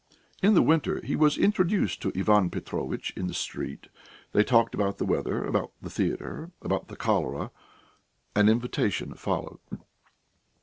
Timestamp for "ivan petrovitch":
2.17-3.13